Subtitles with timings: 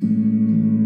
[0.00, 0.81] Música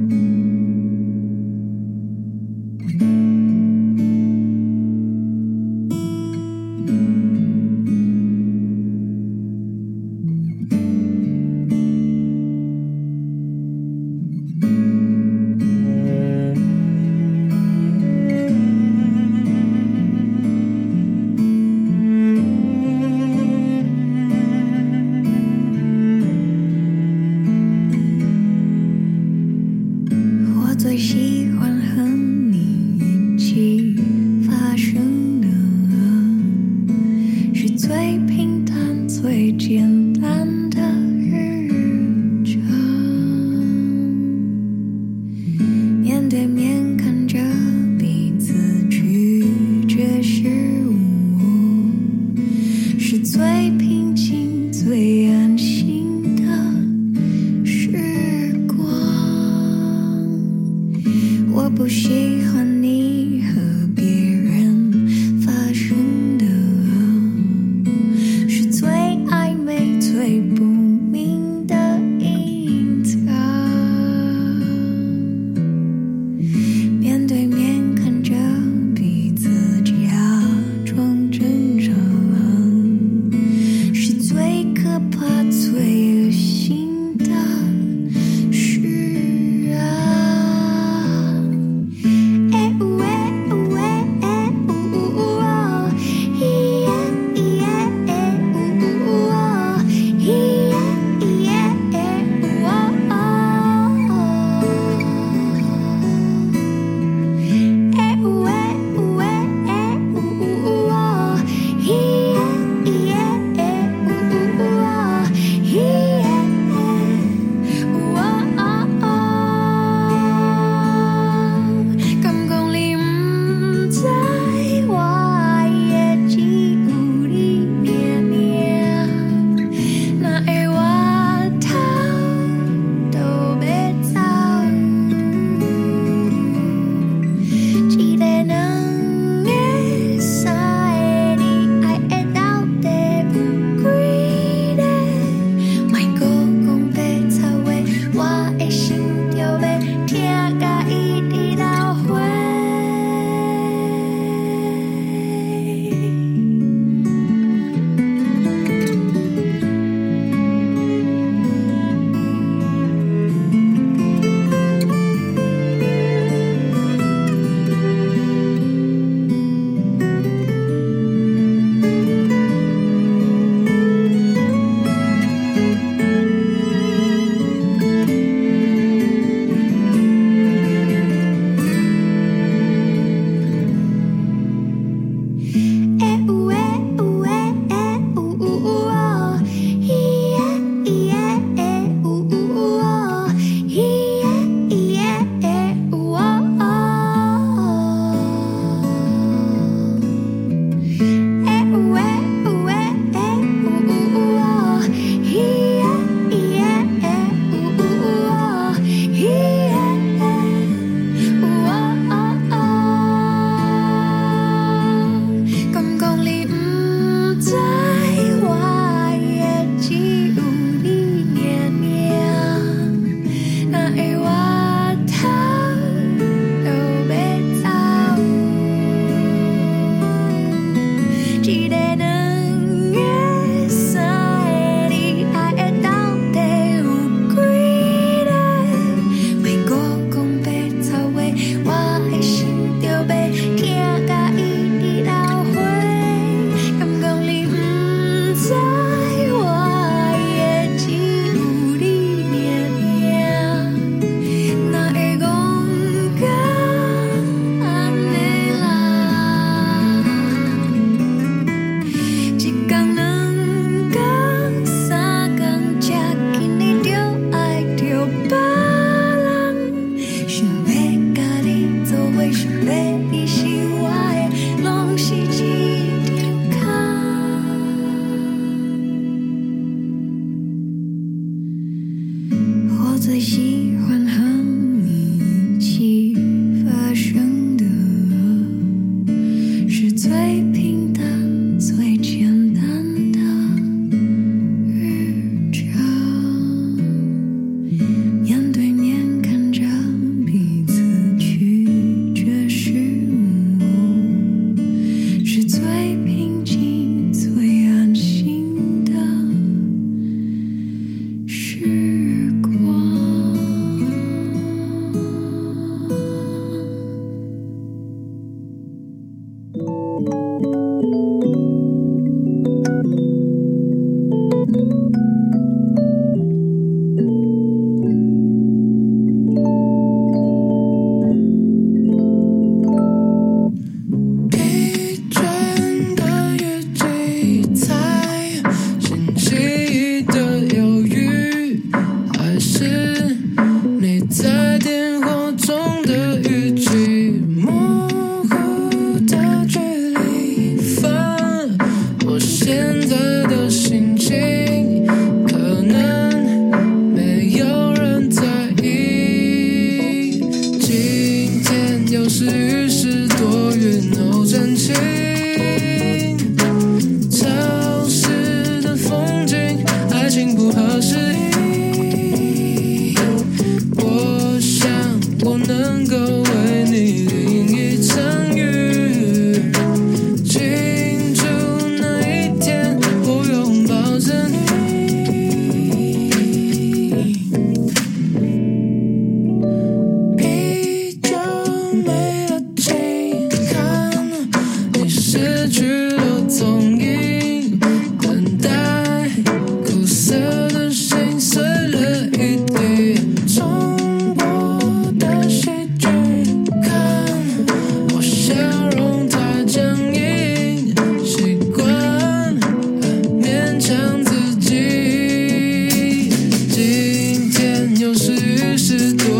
[418.66, 419.15] 制作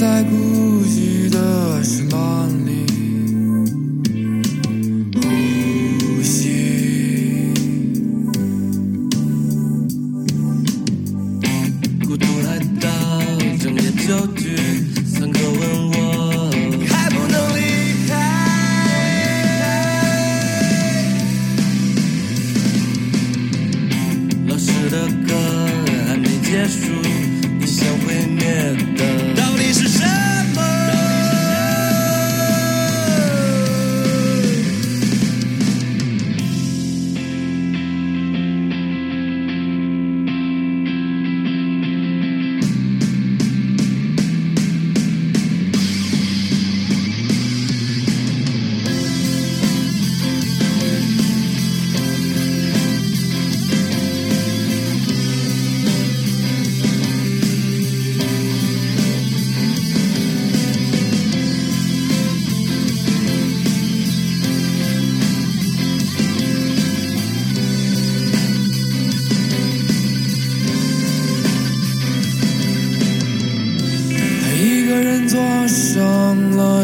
[0.00, 2.29] 在孤寂的时候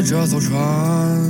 [0.08, 1.25] 这艘船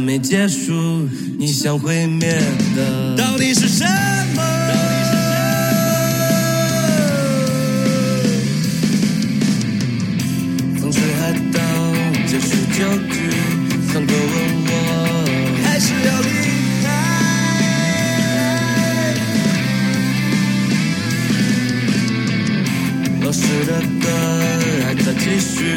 [0.00, 0.72] 没结束，
[1.38, 2.32] 你想毁灭
[2.74, 3.84] 的到底是什
[4.34, 4.42] 么？
[10.80, 11.60] 风吹海盗，
[12.26, 12.78] 结束旧
[13.12, 13.30] 局，
[13.92, 14.32] 三哥问
[14.66, 14.70] 我
[15.64, 16.28] 还是要离
[16.82, 16.88] 开。
[23.22, 24.08] 老师的歌
[24.86, 25.76] 还在继续。